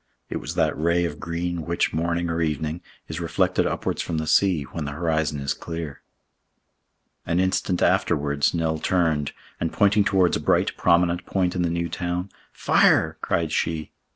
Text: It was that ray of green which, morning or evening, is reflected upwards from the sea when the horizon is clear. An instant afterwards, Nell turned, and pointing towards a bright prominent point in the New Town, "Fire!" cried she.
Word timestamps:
It 0.31 0.37
was 0.37 0.55
that 0.55 0.75
ray 0.75 1.05
of 1.05 1.19
green 1.19 1.61
which, 1.61 1.93
morning 1.93 2.27
or 2.27 2.41
evening, 2.41 2.81
is 3.07 3.19
reflected 3.19 3.67
upwards 3.67 4.01
from 4.01 4.17
the 4.17 4.25
sea 4.25 4.63
when 4.63 4.85
the 4.85 4.93
horizon 4.93 5.39
is 5.39 5.53
clear. 5.53 6.01
An 7.23 7.39
instant 7.39 7.83
afterwards, 7.83 8.51
Nell 8.51 8.79
turned, 8.79 9.31
and 9.59 9.71
pointing 9.71 10.03
towards 10.03 10.35
a 10.35 10.39
bright 10.41 10.75
prominent 10.75 11.27
point 11.27 11.55
in 11.55 11.61
the 11.61 11.69
New 11.69 11.87
Town, 11.87 12.31
"Fire!" 12.51 13.19
cried 13.21 13.51
she. 13.51 13.91